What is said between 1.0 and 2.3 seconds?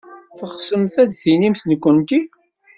ad d-tinimt nekkenti?